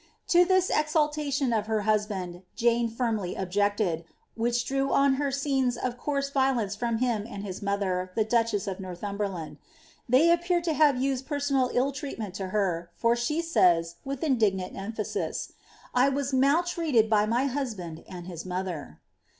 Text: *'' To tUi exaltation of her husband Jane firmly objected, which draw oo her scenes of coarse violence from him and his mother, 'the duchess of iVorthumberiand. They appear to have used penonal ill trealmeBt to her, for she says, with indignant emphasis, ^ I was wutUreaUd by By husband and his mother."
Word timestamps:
*'' 0.17 0.27
To 0.29 0.47
tUi 0.47 0.63
exaltation 0.75 1.53
of 1.53 1.67
her 1.67 1.81
husband 1.81 2.41
Jane 2.55 2.89
firmly 2.89 3.35
objected, 3.35 4.03
which 4.33 4.65
draw 4.65 4.89
oo 5.07 5.13
her 5.13 5.29
scenes 5.29 5.77
of 5.77 5.95
coarse 5.99 6.31
violence 6.31 6.75
from 6.75 6.97
him 6.97 7.27
and 7.29 7.43
his 7.43 7.61
mother, 7.61 8.11
'the 8.15 8.23
duchess 8.23 8.65
of 8.65 8.79
iVorthumberiand. 8.79 9.57
They 10.09 10.31
appear 10.31 10.59
to 10.59 10.73
have 10.73 10.99
used 10.99 11.27
penonal 11.27 11.69
ill 11.75 11.93
trealmeBt 11.93 12.33
to 12.33 12.47
her, 12.47 12.89
for 12.95 13.15
she 13.15 13.43
says, 13.43 13.97
with 14.03 14.23
indignant 14.23 14.75
emphasis, 14.75 15.49
^ 15.51 15.55
I 15.93 16.09
was 16.09 16.31
wutUreaUd 16.31 17.07
by 17.07 17.27
By 17.27 17.43
husband 17.45 18.03
and 18.09 18.25
his 18.25 18.43
mother." 18.43 18.99